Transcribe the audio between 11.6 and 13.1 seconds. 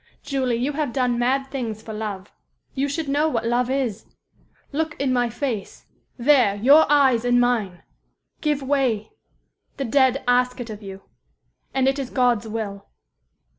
and it is God's will."